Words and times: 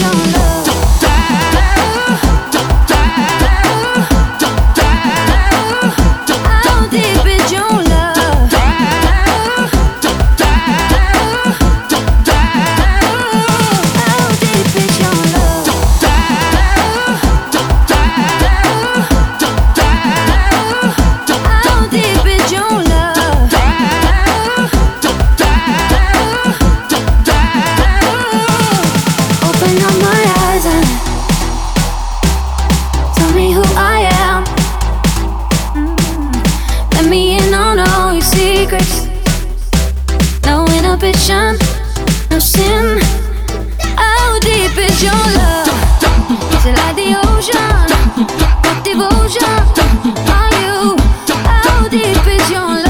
Your 0.00 0.10
love? 0.12 0.43
Open 29.76 29.98
my 30.02 30.22
eyes 30.38 30.66
and 30.66 30.86
tell 33.16 33.32
me 33.34 33.50
who 33.52 33.62
I 33.76 34.06
am. 34.22 34.44
Let 36.92 37.06
me 37.10 37.38
in 37.38 37.52
on 37.52 37.80
all 37.80 38.12
your 38.12 38.22
secrets. 38.22 39.08
No 40.44 40.64
inhibition, 40.66 41.58
no 42.30 42.38
sin. 42.38 43.00
How 43.96 44.38
deep 44.38 44.78
is 44.78 45.02
your 45.02 45.24
love? 45.40 45.66
Is 46.54 46.66
it 46.66 46.76
like 46.78 46.94
the 46.94 47.16
ocean? 47.26 47.88
Devotion 48.84 49.42
are 50.30 50.52
you? 50.62 50.96
How 51.66 51.88
deep 51.88 52.26
is 52.28 52.48
your 52.48 52.60
love? 52.60 52.83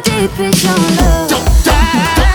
Deep 0.00 0.40
is 0.40 0.64
your 0.64 0.76
love? 0.76 2.27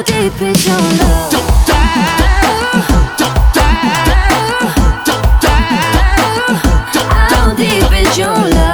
How 0.00 0.04
deep 0.04 0.40
is 0.40 0.66
your 0.66 0.78
love? 0.78 1.32
How 7.28 7.54
deep 7.54 7.92
is 7.92 8.16
your 8.16 8.28
love? 8.28 8.69